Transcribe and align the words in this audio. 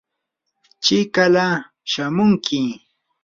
chikala 0.83 1.45
shamunki. 1.91 2.61